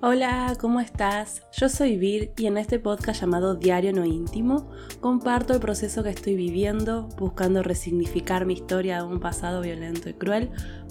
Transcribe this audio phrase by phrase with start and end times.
[0.00, 1.42] Hola, ¿cómo estás?
[1.50, 6.10] Yo soy Vir y en este podcast llamado Diario No Íntimo comparto el proceso que
[6.10, 10.50] estoy viviendo buscando resignificar mi historia de un pasado violento y cruel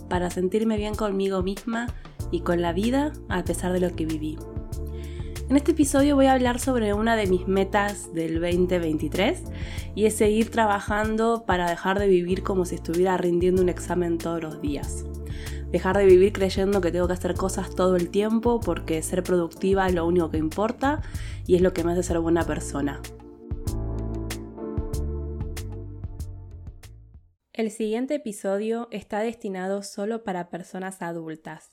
[0.10, 1.88] para sentirme bien conmigo misma
[2.32, 4.38] y con la vida a pesar de lo que viví.
[5.50, 9.42] En este episodio voy a hablar sobre una de mis metas del 2023
[9.96, 14.44] y es seguir trabajando para dejar de vivir como si estuviera rindiendo un examen todos
[14.44, 15.06] los días
[15.72, 19.88] dejar de vivir creyendo que tengo que hacer cosas todo el tiempo porque ser productiva
[19.88, 21.02] es lo único que importa
[21.46, 23.02] y es lo que me hace ser buena persona.
[27.54, 31.72] El siguiente episodio está destinado solo para personas adultas.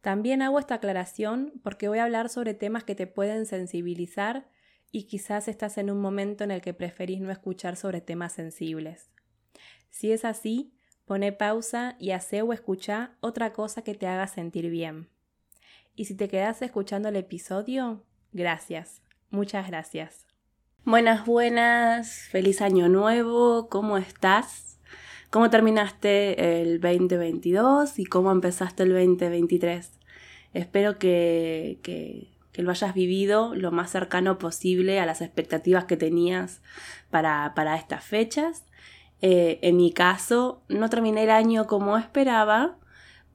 [0.00, 4.48] También hago esta aclaración porque voy a hablar sobre temas que te pueden sensibilizar
[4.92, 9.10] y quizás estás en un momento en el que preferís no escuchar sobre temas sensibles.
[9.90, 10.73] Si es así,
[11.04, 15.08] Pone pausa y hace o escucha otra cosa que te haga sentir bien.
[15.94, 18.02] Y si te quedas escuchando el episodio,
[18.32, 20.26] gracias, muchas gracias.
[20.84, 24.80] Buenas, buenas, feliz año nuevo, ¿cómo estás?
[25.28, 29.92] ¿Cómo terminaste el 2022 y cómo empezaste el 2023?
[30.54, 35.98] Espero que, que, que lo hayas vivido lo más cercano posible a las expectativas que
[35.98, 36.62] tenías
[37.10, 38.64] para, para estas fechas
[39.26, 42.76] eh, en mi caso, no terminé el año como esperaba,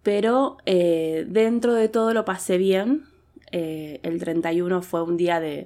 [0.04, 3.06] pero eh, dentro de todo lo pasé bien.
[3.52, 5.66] Eh, el 31 fue un día de,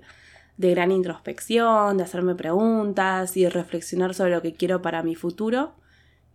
[0.58, 5.74] gran introspección, de hacerme preguntas y de reflexionar sobre lo que quiero para mi futuro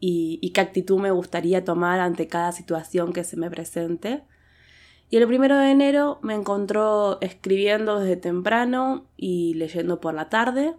[0.00, 4.22] y, qué actitud me gustaría tomar ante cada situación que se me presente.
[5.09, 10.75] Y el primero de enero me encontró escribiendo desde temprano y leyendo por la tarde.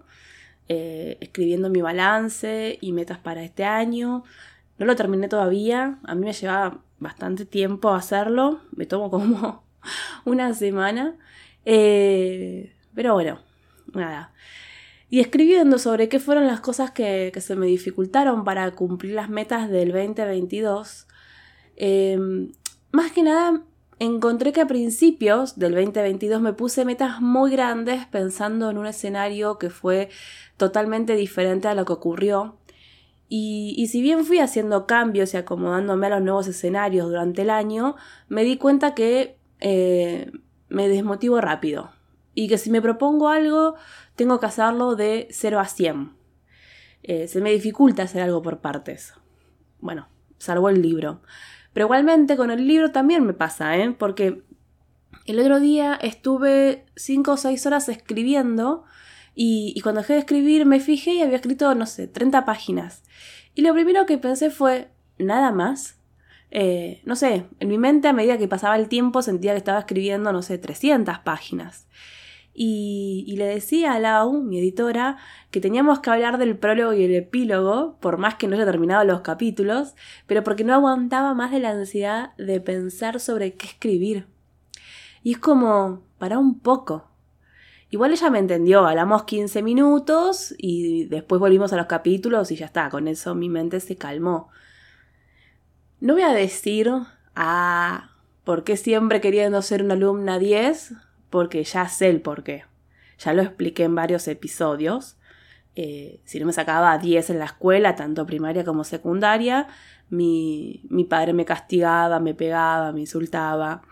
[0.71, 4.23] Eh, escribiendo mi balance y metas para este año.
[4.77, 9.63] No lo terminé todavía, a mí me lleva bastante tiempo hacerlo, me tomo como
[10.25, 11.17] una semana,
[11.65, 13.39] eh, pero bueno,
[13.93, 14.31] nada.
[15.09, 19.69] Y escribiendo sobre qué fueron las cosas que, se me dificultaron para cumplir las metas
[19.71, 21.07] del 2022,
[21.77, 22.51] em,
[22.91, 23.63] más que nada
[23.99, 29.59] encontré que a principios del 2022 me puse metas muy grandes pensando en un escenario
[29.59, 30.09] que fue
[30.57, 32.57] totalmente diferente a lo que ocurrió.
[33.31, 37.95] Y, si bien fui haciendo cambios y acomodándome a los nuevos escenarios durante el año,
[38.27, 40.31] me di cuenta que eh,
[40.67, 41.91] me desmotivo rápido.
[42.33, 43.75] Y que si me propongo algo,
[44.15, 46.13] tengo que hacerlo de 0 a 100.
[47.03, 49.13] Eh, se me dificulta hacer algo por partes.
[49.79, 50.07] Bueno,
[50.39, 51.21] salvo el libro.
[51.73, 53.91] Pero igualmente con el libro también me pasa, ¿eh?
[53.91, 54.43] Porque
[55.25, 58.85] el otro día estuve 5 o 6 horas escribiendo
[59.35, 63.03] y, cuando dejé de escribir me fijé y había escrito, no sé, 30 páginas.
[63.55, 65.97] Y lo primero que pensé fue, nada más.
[66.51, 69.79] Eh, no sé, en mi mente a medida que pasaba el tiempo sentía que estaba
[69.79, 71.87] escribiendo, no sé, 300 páginas.
[72.53, 75.17] Y, le decía a Lau, mi editora,
[75.49, 79.03] que teníamos que hablar del prólogo y el epílogo, por más que no haya terminado
[79.05, 79.95] los capítulos,
[80.27, 84.27] pero porque no aguantaba más de la ansiedad de pensar sobre qué escribir.
[85.23, 87.09] Y es como, para un poco,
[87.91, 92.67] Igual ella me entendió, hablamos 15 minutos y después volvimos a los capítulos y ya
[92.67, 94.49] está, con eso mi mente se calmó.
[95.99, 96.91] No voy a decir,
[97.35, 98.11] ah,
[98.43, 100.93] ¿por qué siempre queriendo ser una alumna 10?
[101.29, 102.65] Porque ya sé el por qué.
[103.19, 105.17] Ya lo expliqué en varios episodios.
[105.75, 109.67] Eh, si no me sacaba 10 en la escuela, tanto primaria como secundaria,
[110.09, 113.83] mi, mi padre me castigaba, me pegaba, me insultaba.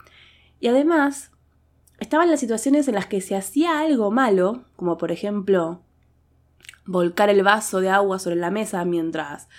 [0.59, 1.31] Y además,
[1.99, 5.81] estaban las situaciones en las que se hacía algo malo, como por ejemplo
[6.85, 9.49] volcar el vaso de agua sobre la mesa mientras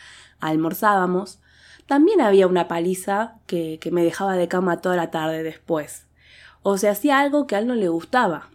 [0.41, 1.41] almorzábamos,
[1.87, 6.08] también había una paliza que, que me dejaba de cama toda la tarde después.
[6.63, 8.51] O se hacía algo que a él no le gustaba.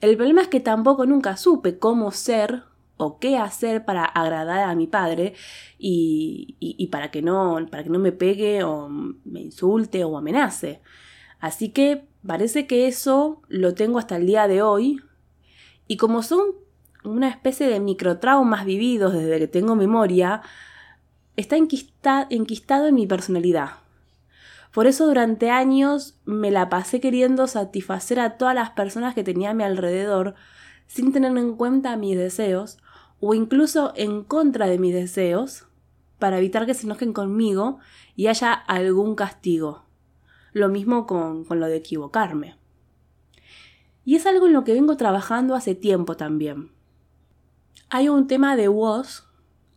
[0.00, 2.64] El problema es que tampoco nunca supe cómo ser
[2.96, 5.34] o qué hacer para agradar a mi padre
[5.78, 10.80] y, y, para, que no, para que no me pegue o me insulte o amenace.
[11.40, 15.00] Así que parece que eso lo tengo hasta el día de hoy.
[15.86, 16.40] Y como son
[17.04, 20.42] una especie de microtraumas vividos desde que tengo memoria,
[21.36, 23.83] está enquistado en mi personalidad.
[24.74, 29.50] Por eso durante años me la pasé queriendo satisfacer a todas las personas que tenía
[29.50, 30.34] a mi alrededor
[30.88, 32.78] sin tener en cuenta mis deseos
[33.20, 35.68] o incluso en contra de mis deseos
[36.18, 37.78] para evitar que se enojen conmigo
[38.16, 39.84] y haya algún castigo.
[40.52, 42.56] Lo mismo con, lo de equivocarme.
[44.04, 46.72] Y es algo en lo que vengo trabajando hace tiempo también.
[47.90, 49.28] Hay un tema de voz,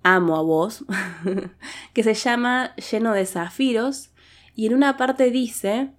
[0.02, 0.86] amo a vos,
[1.94, 4.10] que se llama Lleno de Zafiros,
[4.58, 5.92] y en una parte dice,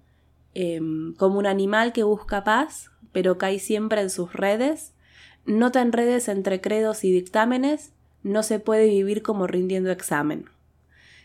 [0.53, 4.93] em, como un animal que busca paz, pero cae siempre en sus redes.
[5.45, 10.49] No te enredes entre credos y dictámenes, no se puede vivir como rindiendo examen.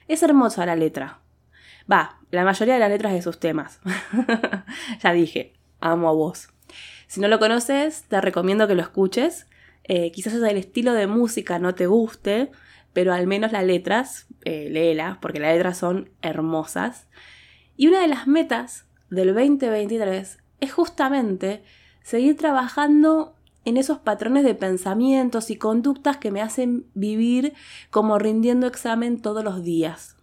[0.06, 1.22] Es hermosa la letra.
[1.90, 3.80] Va, la mayoría de las letras de sus temas.
[5.02, 6.50] ya dije, amo a vos.
[7.08, 9.48] Si no lo conoces, te recomiendo que lo escuches.
[9.82, 12.52] Eh, quizás el estilo de música no te guste,
[12.94, 17.08] pero al menos las letras, eh, léelas, porque las letras son hermosas.
[17.76, 21.62] Y una de las metas del 2023 es justamente
[22.02, 27.54] seguir trabajando en esos patrones de pensamientos y conductas que me hacen vivir
[27.90, 30.16] como rindiendo examen todos los días.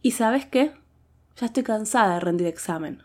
[0.00, 0.72] ¿Y sabes qué?
[1.36, 3.02] Ya estoy cansada de rendir examen.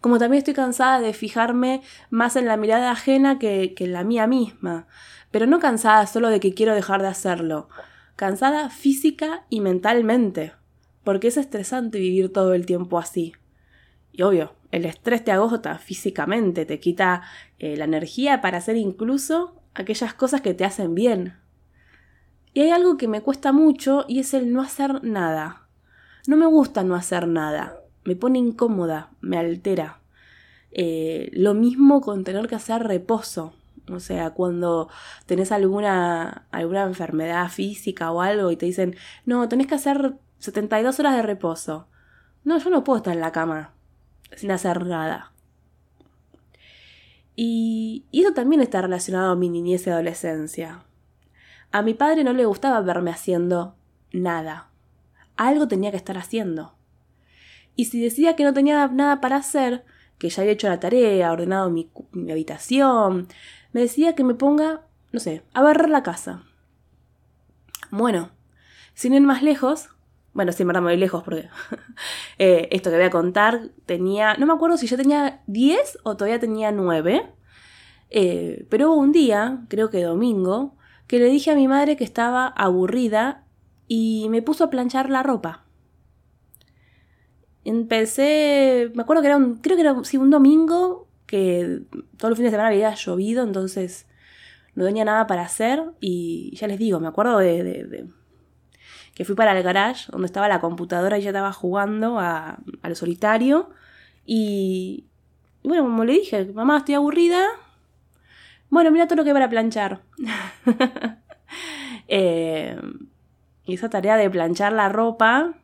[0.00, 4.04] Como también estoy cansada de fijarme más en la mirada ajena que, que en la
[4.04, 4.86] mía misma.
[5.34, 7.68] Pero no cansada solo de que quiero dejar de hacerlo.
[8.14, 10.52] Cansada física y mentalmente.
[11.02, 13.32] Porque es estresante vivir todo el tiempo así.
[14.12, 17.22] Y obvio, el estrés te agota físicamente, te quita
[17.58, 21.34] eh, la energía para hacer incluso aquellas cosas que te hacen bien.
[22.52, 25.66] Y hay algo que me cuesta mucho y es el no hacer nada.
[26.28, 27.74] No me gusta no hacer nada.
[28.04, 29.98] Me pone incómoda, me altera.
[30.70, 33.52] Eh, lo mismo con tener que hacer reposo.
[33.90, 34.88] O sea, cuando
[35.26, 38.96] tenés alguna, alguna enfermedad física o algo y te dicen,
[39.26, 41.88] no, tenés que hacer 72 horas de reposo.
[42.44, 43.74] No, yo no puedo estar en la cama
[44.36, 45.32] sin hacer nada.
[47.36, 50.84] Y, eso también está relacionado a mi niñez y adolescencia.
[51.72, 53.76] A mi padre no le gustaba verme haciendo
[54.12, 54.70] nada.
[55.36, 56.74] Algo tenía que estar haciendo.
[57.76, 59.84] Y si decía que no tenía nada para hacer,
[60.18, 63.26] que ya había hecho la tarea, ordenado mi, mi habitación,
[63.74, 66.44] me decía que me ponga, no sé, a barrer la casa.
[67.90, 68.30] Bueno,
[68.94, 69.88] sin ir más lejos,
[70.32, 71.48] bueno, sí, me verdad muy lejos porque
[72.38, 76.16] eh, esto que voy a contar tenía, no me acuerdo si yo tenía 10 o
[76.16, 77.26] todavía tenía 9,
[78.10, 80.76] eh, pero hubo un día, creo que domingo,
[81.08, 83.44] que le dije a mi madre que estaba aburrida
[83.88, 85.64] y me puso a planchar la ropa.
[87.64, 91.80] Empecé, me acuerdo que era un, creo que era un domingo, que
[92.16, 94.06] todos los fines de semana había llovido, entonces
[94.74, 98.08] no tenía nada para hacer y ya les digo, me acuerdo de
[99.14, 102.96] que fui para el garage donde estaba la computadora y ya estaba jugando a, al
[102.96, 103.70] solitario.
[104.26, 105.06] Y,
[105.62, 107.46] bueno, como le dije, mamá, estoy aburrida.
[108.70, 110.02] Bueno, mira todo lo que hay para planchar.
[112.08, 112.76] eh,
[113.64, 115.54] y esa tarea de planchar la ropa,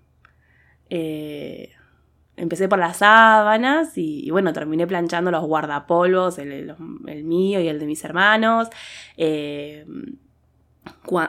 [0.89, 1.73] eh,
[2.41, 6.75] empecé por las sábanas y, bueno, terminé planchando los guardapolvos, el,
[7.07, 8.69] el, mío y el de mis hermanos.
[9.19, 9.87] Eh,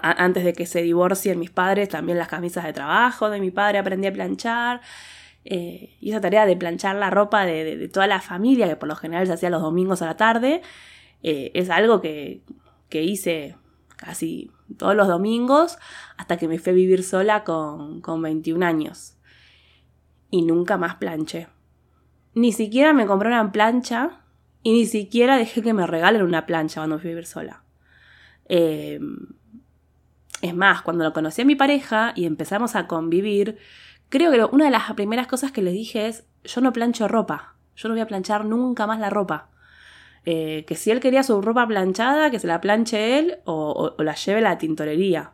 [0.02, 3.80] antes de que se divorcien mis padres, también las camisas de trabajo de mi padre
[3.80, 4.80] aprendí a planchar.
[5.44, 8.96] Eh, y esa tarea de planchar la ropa de, toda la familia, que por lo
[8.96, 10.62] general se hacía los domingos a la tarde,
[11.24, 12.42] eh, es algo que,
[12.90, 13.58] que, hice
[13.98, 15.78] casi todos los domingos
[16.16, 19.18] hasta que me fui a vivir sola con, con 21 años.
[20.32, 21.48] Y nunca más planché.
[22.34, 24.22] Ni siquiera me compré una plancha
[24.64, 27.64] y ni siquiera dejé que me regalen una plancha cuando fui a vivir sola.
[28.46, 29.00] Eh,
[30.42, 33.58] es más, cuando lo conocí a mi pareja y empezamos a convivir,
[34.10, 37.56] creo que una de las primeras cosas que le dije es, yo no plancho ropa,
[37.76, 39.50] yo no voy a planchar nunca más la ropa.
[40.26, 44.16] Eh, que si él quería su ropa planchada, que se la planche él o, la
[44.16, 45.34] lleve a la tintorería.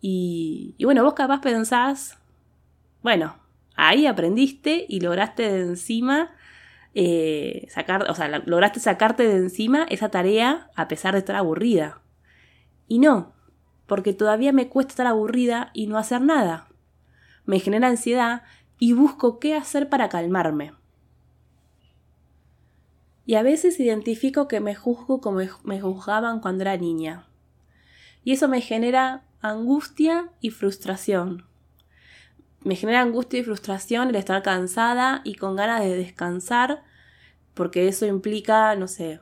[0.00, 2.18] Y, bueno, vos capaz pensás,
[3.02, 3.36] bueno,
[3.76, 6.34] ahí aprendiste y lograste de encima
[6.94, 12.00] eh, sacar, o sea, lograste sacarte de encima esa tarea a pesar de estar aburrida.
[12.88, 13.34] Y no,
[13.86, 16.68] porque todavía me cuesta estar aburrida y no hacer nada.
[17.44, 18.42] Me genera ansiedad
[18.78, 20.72] y busco qué hacer para calmarme.
[23.26, 27.26] Y a veces identifico que me juzgo como me juzgaban cuando era niña.
[28.24, 31.44] Y eso me genera angustia y frustración.
[32.62, 36.82] Me genera angustia y frustración el estar cansada y con ganas de descansar,
[37.54, 39.20] porque eso implica, no sé,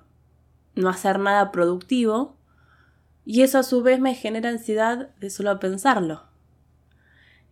[0.75, 2.37] no hacer nada productivo
[3.25, 6.25] y eso a su vez me genera ansiedad de solo pensarlo.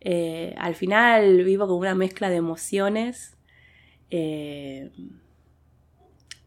[0.00, 3.36] Eh, al final vivo con una mezcla de emociones
[4.10, 4.90] eh,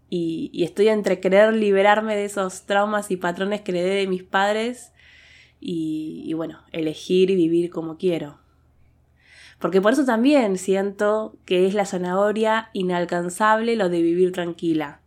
[0.09, 4.23] y, estoy entre querer liberarme de esos traumas y patrones que le dé de mis
[4.23, 4.91] padres
[5.59, 8.39] y, y bueno, elegir y vivir como quiero.
[9.59, 14.99] Porque por eso también siento que es la zanahoria inalcanzable lo de vivir tranquila.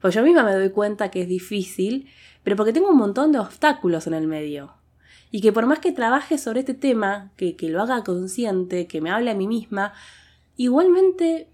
[0.00, 2.08] Pues yo misma me doy cuenta que es difícil,
[2.42, 4.74] pero porque tengo un montón de obstáculos en el medio.
[5.30, 9.00] Y que por más que trabaje sobre este tema, que, que lo haga consciente, que
[9.00, 9.92] me hable a mí misma,
[10.56, 11.48] igualmente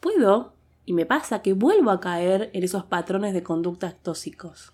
[0.00, 0.54] puedo
[0.86, 4.72] y me pasa que vuelvo a caer en esos patrones de conductas tóxicos.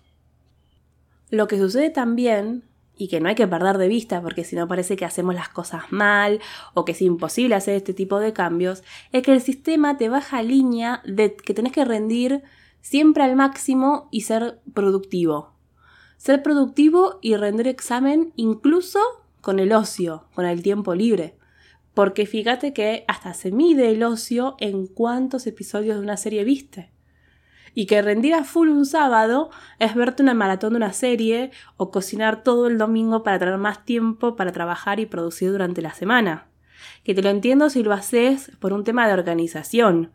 [1.29, 2.63] Lo que sucede también,
[3.01, 5.49] y que no hay que perder de vista porque si no parece que hacemos las
[5.49, 6.39] cosas mal
[6.75, 10.43] o que es imposible hacer este tipo de cambios, es que el sistema te baja
[10.43, 12.43] línea de que tenés que rendir
[12.79, 15.55] siempre al máximo y ser productivo.
[16.17, 18.99] Ser productivo y rendir examen incluso
[19.41, 21.35] con el ocio, con el tiempo libre.
[21.95, 26.91] Porque fíjate que hasta se mide el ocio en cuántos episodios de una serie viste.
[27.73, 29.49] Y que rendir a full un sábado
[29.79, 33.85] es verte una maratón de una serie o cocinar todo el domingo para tener más
[33.85, 36.47] tiempo para trabajar y producir durante la semana.
[37.03, 40.11] Que te lo entiendo si lo haces por un tema de organización.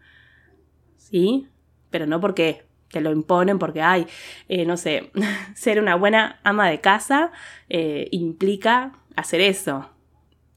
[0.97, 1.49] ¿Sí?
[1.91, 4.07] Pero no porque te lo imponen, porque hay,
[4.49, 5.11] eh, no sé,
[5.55, 7.33] ser una buena ama de casa
[7.69, 9.91] eh, implica hacer eso.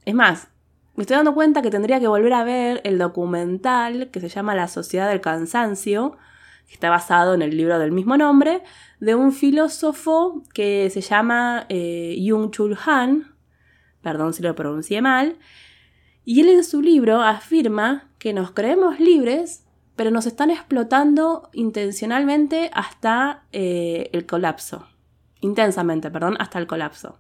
[0.05, 0.49] Es más,
[0.95, 4.55] me estoy dando cuenta que tendría que volver a ver el documental que se llama
[4.55, 6.17] La Sociedad del Cansancio,
[6.69, 8.61] que está basado en el libro del mismo nombre,
[8.99, 13.33] de un filósofo que se llama eh, Jung Chul Han,
[14.03, 15.37] perdón si lo pronuncié mal,
[16.25, 22.69] y él en su libro afirma que nos creemos libres, pero nos están explotando intencionalmente
[22.71, 24.87] hasta eh, el colapso.
[25.41, 27.17] Intensamente, perdón, hasta el colapso.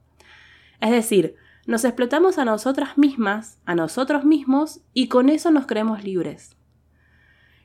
[0.79, 6.03] Es decir, nos explotamos a nosotras mismas, a nosotros mismos, y con eso nos creemos
[6.03, 6.58] libres.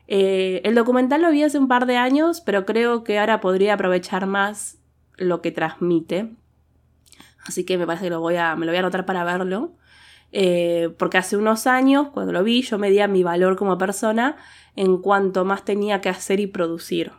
[0.06, 3.74] Eh, el documental lo vi hace un par de años, pero creo que ahora podría
[3.74, 4.78] aprovechar más
[5.16, 6.30] lo que transmite.
[7.46, 9.72] Así que me parece que lo voy a, me lo voy a anotar para verlo.
[10.36, 14.36] Eh, porque hace unos años, cuando lo vi, yo medía mi valor como persona
[14.74, 17.12] en cuanto más tenía que hacer y producir.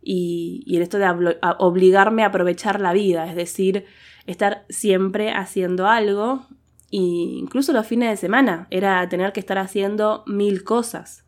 [0.00, 3.86] Y, en esto de obligarme a aprovechar la vida, es decir,
[4.26, 6.46] estar siempre haciendo algo,
[6.90, 11.27] incluso los fines de semana, era tener que estar haciendo mil cosas.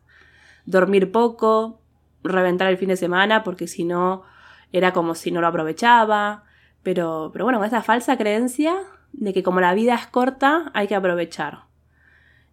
[0.65, 1.81] Dormir poco,
[2.23, 4.23] reventar el fin de semana, porque si no,
[4.71, 6.43] era como si no lo aprovechaba.
[6.83, 8.75] Pero, pero bueno, con esta falsa creencia
[9.13, 11.65] de que como la vida es corta, hay que aprovechar.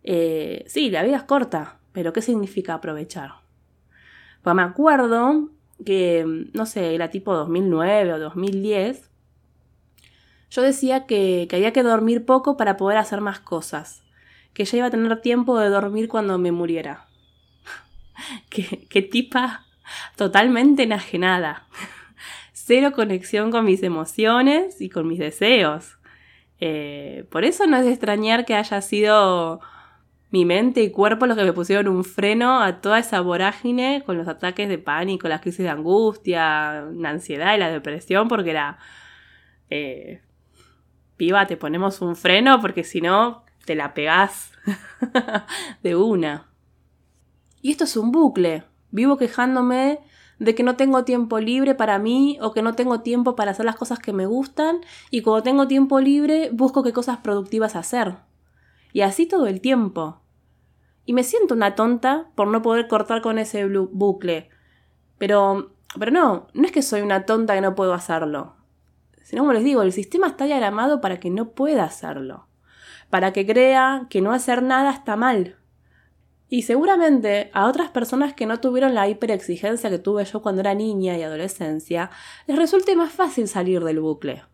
[0.03, 3.33] Eh, sí, la vida es corta, pero ¿qué significa aprovechar?
[4.43, 5.51] Pues me acuerdo
[5.85, 9.11] que, no sé, era tipo 2009 o 2010,
[10.51, 14.03] yo decía que, había que dormir poco para poder hacer más cosas,
[14.55, 17.08] que ya iba a tener tiempo de dormir cuando me muriera.
[18.51, 19.65] qué, tipa
[20.17, 21.67] totalmente enajenada.
[22.53, 25.99] Cero conexión con mis emociones y con mis deseos.
[26.61, 29.61] Eh, por eso no es de extrañar que haya sido
[30.31, 34.19] mi mente y cuerpo los que me pusieron un freno a toda esa vorágine con
[34.19, 38.79] los ataques de pánico, las crisis de angustia, la ansiedad y la depresión, porque era
[39.71, 40.21] eh,
[41.17, 44.53] piba, te ponemos un freno porque si no, te la pegás
[45.83, 46.48] de una.
[47.63, 48.65] Y esto es un bucle.
[48.91, 50.01] Vivo quejándome
[50.39, 53.65] de que no tengo tiempo libre para mí o que no tengo tiempo para hacer
[53.65, 58.17] las cosas que me gustan y cuando tengo tiempo libre busco qué cosas productivas hacer.
[58.93, 60.21] Y así todo el tiempo.
[61.05, 64.51] Y me siento una tonta por no poder cortar con ese bucle.
[65.19, 68.57] Pero, pero no, no es que soy una tonta que no puedo hacerlo.
[69.23, 72.47] Sino, como les digo, el sistema está diagramado para que no pueda hacerlo.
[73.11, 75.57] Para que crea que no hacer nada está mal.
[76.49, 80.75] Y seguramente a otras personas que no tuvieron la hiperexigencia que tuve yo cuando era
[80.75, 82.11] niña y adolescencia,
[82.47, 84.45] les resulte más fácil salir del bucle.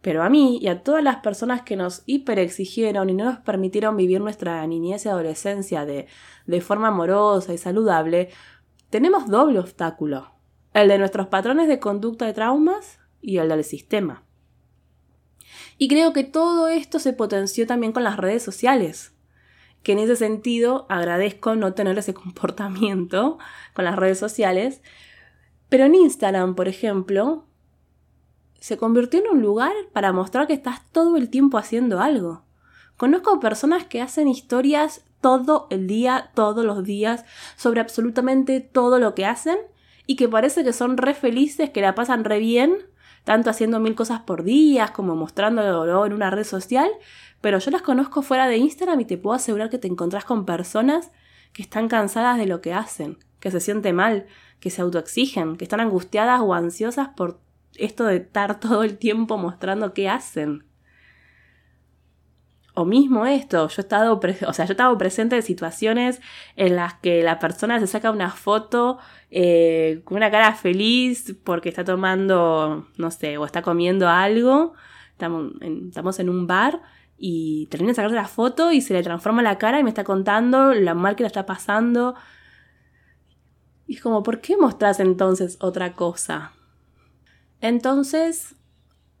[0.00, 3.96] Pero a mí y a todas las personas que nos hiperexigieron y no nos permitieron
[3.96, 6.06] vivir nuestra niñez y adolescencia de,
[6.46, 8.28] de forma amorosa y saludable,
[8.90, 10.30] tenemos doble obstáculo.
[10.72, 14.24] El de nuestros patrones de conducta de traumas y el del sistema.
[15.78, 19.14] Y creo que todo esto se potenció también con las redes sociales,
[19.88, 23.38] que en ese sentido agradezco no tener ese comportamiento
[23.72, 24.82] con las redes sociales,
[25.70, 27.46] pero en Instagram, por ejemplo,
[28.60, 32.44] se convirtió en un lugar para mostrar que estás todo el tiempo haciendo algo.
[32.98, 37.24] Conozco personas que hacen historias todo el día, todos los días,
[37.56, 39.56] sobre absolutamente todo lo que hacen
[40.06, 42.76] y que parece que son re felices, que la pasan re bien,
[43.28, 46.88] tanto haciendo mil cosas por día como mostrándolo en una red social,
[47.42, 50.46] pero yo las conozco fuera de Instagram y te puedo asegurar que te encontrás con
[50.46, 51.10] personas
[51.52, 54.28] que están cansadas de lo que hacen, que se sienten mal,
[54.60, 57.38] que se autoexigen, que están angustiadas o ansiosas por
[57.74, 60.64] esto de estar todo el tiempo mostrando qué hacen.
[62.80, 66.20] O mismo esto, yo he estado, o sea, yo estado presente en situaciones
[66.54, 68.98] en las que la persona se saca una foto
[69.32, 74.74] eh, con una cara feliz porque está tomando, no sé, o está comiendo algo,
[75.10, 76.80] estamos en, estamos en un bar
[77.16, 80.04] y termina de sacarse la foto y se le transforma la cara y me está
[80.04, 82.14] contando la mal que la está pasando.
[83.88, 86.52] Y es como, ¿por qué mostrás entonces otra cosa?
[87.60, 88.54] Entonces,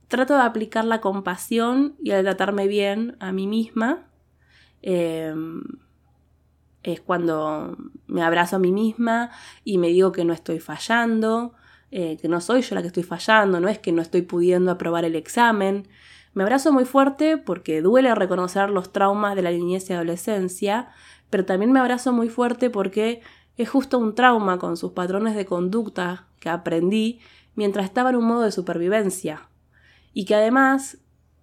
[0.08, 4.06] trato de aplicar la compasión y de tratarme bien a mí misma.
[4.82, 5.62] Em,
[6.82, 9.30] es cuando me abrazo a mí misma
[9.64, 11.54] y me digo que no estoy fallando,
[11.90, 14.70] eh, que no soy yo la que estoy fallando, no es que no estoy pudiendo
[14.70, 15.88] aprobar el examen,
[16.34, 20.88] me abrazo muy fuerte porque duele reconocer los traumas de la niñez y adolescencia,
[21.30, 23.22] pero también me abrazo muy fuerte porque
[23.56, 27.20] es justo un trauma con sus patrones de conducta que aprendí
[27.56, 29.47] mientras estaba en un modo de supervivencia.
[30.12, 30.98] Y que además,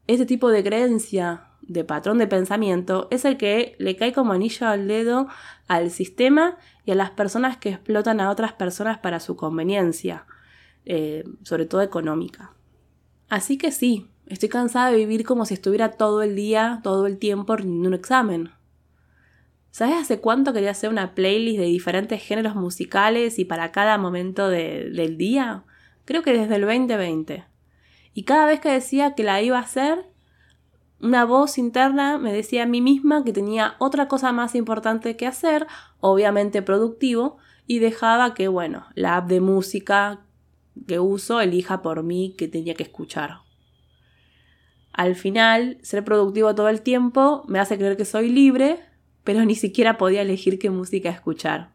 [0.07, 4.67] este tipo de creencia, de patrón de pensamiento, es el que le cae como anillo
[4.67, 5.27] al dedo
[5.67, 10.25] al sistema y a las personas que explotan a otras personas para su conveniencia,
[10.85, 12.53] eh, sobre todo económica.
[13.29, 17.19] Así que sí, Estoy cansada de vivir como si estuviera todo el día, todo el
[17.19, 18.49] tiempo rindiendo un examen.
[19.69, 24.49] ¿Sabes hace cuánto quería hacer una playlist de diferentes géneros musicales y para cada momento
[24.49, 25.63] del día?
[26.05, 27.45] Creo que desde el 2020.
[28.15, 30.05] Y cada vez que decía que la iba a hacer,
[31.01, 35.27] una voz interna me decía a mí misma que tenía otra cosa más importante que
[35.27, 35.67] hacer,
[35.99, 40.21] obviamente productivo, y dejaba que, bueno, la app de música
[40.87, 43.39] que uso elija por mí que tenía que escuchar.
[44.93, 48.79] Al final, ser productivo todo el tiempo me hace creer que soy libre,
[49.25, 51.73] pero ni siquiera podía elegir qué música escuchar.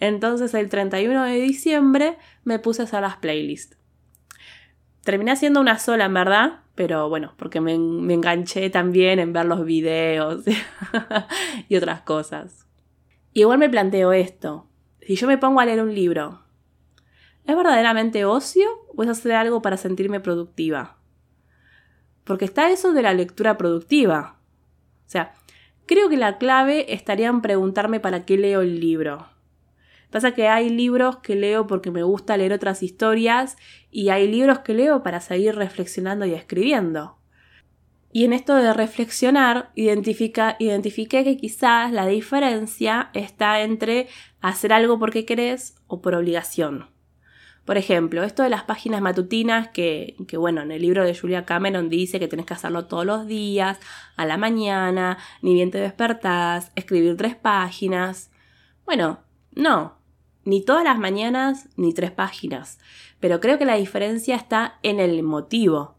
[0.00, 3.77] Entonces el 31 de diciembre me puse a hacer las playlists.
[5.08, 9.46] Terminé haciendo una sola, en verdad, pero bueno, porque me, me enganché también en ver
[9.46, 10.44] los videos
[11.70, 12.66] y otras cosas.
[13.32, 14.66] Igual me planteo esto.
[15.00, 16.42] Si yo me pongo a leer un libro,
[17.46, 20.98] ¿es verdaderamente ocio o es hacer algo para sentirme productiva?
[22.24, 24.36] Porque está eso de la lectura productiva.
[25.06, 25.32] O sea,
[25.86, 29.26] creo que la clave estaría en preguntarme para qué leo el libro.
[30.10, 33.56] Pasa que hay libros que leo porque me gusta leer otras historias
[33.90, 37.18] y hay libros que leo para seguir reflexionando y escribiendo.
[38.10, 44.08] Y en esto de reflexionar, identifica, identifiqué que quizás la diferencia está entre
[44.40, 46.86] hacer algo porque querés o por obligación.
[47.66, 51.90] Por ejemplo, esto de las páginas matutinas, que, bueno, en el libro de Julia Cameron
[51.90, 53.78] dice que tenés que hacerlo todos los días,
[54.16, 58.30] a la mañana, ni bien te despertás, escribir tres páginas.
[58.86, 59.18] Bueno,
[59.54, 59.97] no,
[60.48, 62.78] ni todas las mañanas, ni tres páginas.
[63.20, 65.98] Pero creo que la diferencia está en el motivo.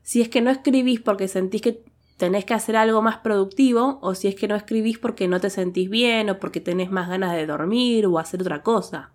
[0.00, 1.84] Si es que no escribís porque sentís que
[2.16, 5.50] tenés que hacer algo más productivo, o si es que no escribís porque no te
[5.50, 9.12] sentís bien, o porque tenés más ganas de dormir o hacer otra cosa.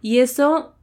[0.00, 0.74] Y eso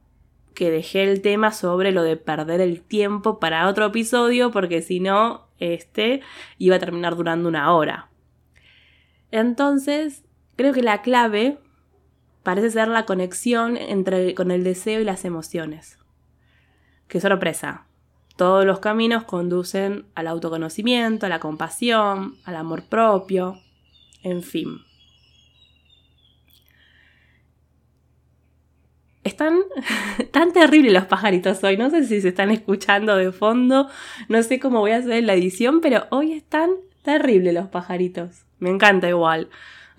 [0.54, 4.98] que dejé el tema sobre lo de perder el tiempo para otro episodio porque si
[4.98, 6.22] no, este
[6.56, 8.08] iba a terminar durando una hora.
[9.30, 10.24] Entonces,
[10.56, 11.58] creo que la clave
[12.42, 15.98] parece ser la conexión entre con el deseo y las emociones.
[17.08, 17.86] Qué sorpresa.
[18.36, 23.58] Todos los caminos conducen al autoconocimiento, a la compasión, al amor propio,
[24.22, 24.78] en fin.
[29.24, 29.58] Están
[30.30, 31.76] tan terribles los pajaritos hoy.
[31.76, 33.88] No sé si se están escuchando de fondo.
[34.28, 36.70] No sé cómo voy a hacer la edición, pero hoy están
[37.02, 38.44] terribles los pajaritos.
[38.58, 39.50] Me encanta igual.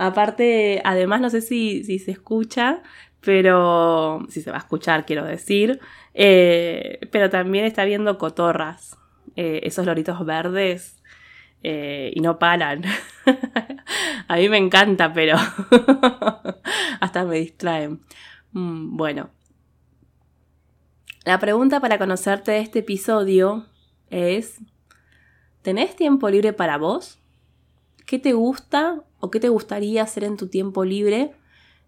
[0.01, 2.81] Aparte, además no sé si, si se escucha,
[3.19, 5.79] pero si se va a escuchar, quiero decir.
[6.15, 8.97] Eh, pero también está viendo cotorras.
[9.35, 11.03] Eh, esos loritos verdes.
[11.61, 12.83] Eh, y no paran.
[14.27, 15.37] a mí me encanta, pero
[16.99, 18.01] hasta me distraen.
[18.53, 19.29] Mm, bueno,
[21.25, 23.67] la pregunta para conocerte de este episodio
[24.09, 24.61] es,
[25.61, 27.19] ¿tenés tiempo libre para vos?
[28.07, 31.33] ¿Qué te gusta o qué te gustaría hacer en tu tiempo libre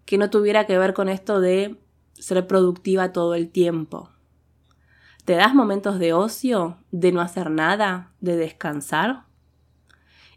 [0.06, 1.78] que no tuviera que ver con esto de
[2.14, 4.10] ser productiva todo el tiempo?
[5.26, 9.26] ¿Te das momentos de ocio, de no hacer nada, de descansar?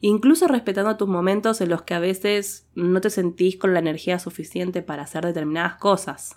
[0.00, 4.18] incluso respetando tus momentos en los que a veces no te sentís con la energía
[4.18, 6.36] suficiente para hacer determinadas cosas.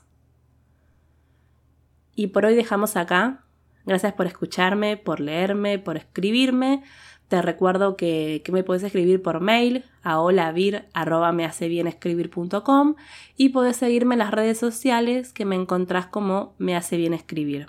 [2.16, 3.46] Y por hoy dejamos acá.
[3.86, 6.84] Gracias por escucharme, por leerme, por escribirme.
[7.30, 12.96] Te recuerdo que, me puedes escribir por mail a holavir.mehacebienescribir.com
[13.38, 17.68] y puedes seguirme en las redes sociales que me encontrás como Me Hace Bien Escribir.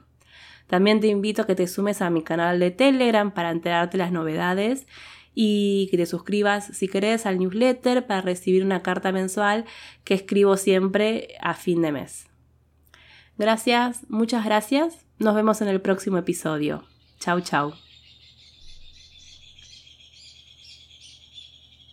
[0.67, 4.13] También te invito a que te sumes a mi canal de Telegram para enterarte las
[4.13, 4.87] novedades
[5.35, 9.67] y que te suscribas si querés al newsletter para recibir una carta mensual
[10.05, 12.29] que escribo siempre a fin de mes.
[13.37, 15.05] Gracias, muchas gracias.
[15.19, 16.83] Nos vemos en el próximo episodio.
[17.19, 17.75] Chau, chau.